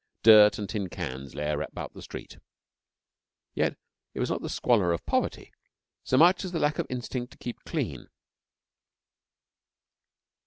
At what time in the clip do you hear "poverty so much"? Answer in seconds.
5.05-6.43